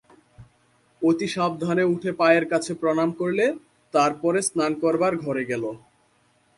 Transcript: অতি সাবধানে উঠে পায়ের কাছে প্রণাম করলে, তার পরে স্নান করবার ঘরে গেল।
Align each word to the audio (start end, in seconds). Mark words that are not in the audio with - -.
অতি 1.01 1.27
সাবধানে 1.27 1.83
উঠে 1.85 2.11
পায়ের 2.11 2.45
কাছে 2.49 2.71
প্রণাম 2.73 3.09
করলে, 3.11 3.45
তার 3.93 4.11
পরে 4.21 4.39
স্নান 4.41 4.71
করবার 4.79 5.13
ঘরে 5.17 5.43
গেল। 5.45 5.63